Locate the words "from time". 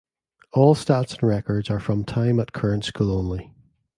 1.79-2.39